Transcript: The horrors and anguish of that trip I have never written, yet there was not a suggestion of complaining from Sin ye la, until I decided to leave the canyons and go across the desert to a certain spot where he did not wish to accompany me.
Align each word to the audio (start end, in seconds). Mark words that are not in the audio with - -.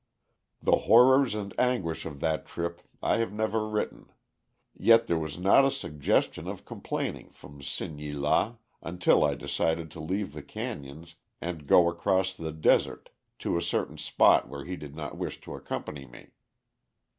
The 0.63 0.77
horrors 0.89 1.35
and 1.35 1.53
anguish 1.59 2.07
of 2.07 2.21
that 2.21 2.47
trip 2.47 2.81
I 3.03 3.17
have 3.17 3.31
never 3.31 3.69
written, 3.69 4.09
yet 4.75 5.05
there 5.05 5.19
was 5.19 5.37
not 5.37 5.63
a 5.63 5.69
suggestion 5.69 6.47
of 6.47 6.65
complaining 6.65 7.29
from 7.29 7.61
Sin 7.61 7.99
ye 7.99 8.11
la, 8.11 8.55
until 8.81 9.23
I 9.23 9.35
decided 9.35 9.91
to 9.91 9.99
leave 9.99 10.33
the 10.33 10.41
canyons 10.41 11.17
and 11.39 11.67
go 11.67 11.87
across 11.87 12.33
the 12.35 12.51
desert 12.51 13.11
to 13.45 13.57
a 13.57 13.61
certain 13.61 13.99
spot 13.99 14.49
where 14.49 14.65
he 14.65 14.75
did 14.75 14.95
not 14.95 15.17
wish 15.19 15.39
to 15.41 15.53
accompany 15.53 16.07
me. 16.07 16.31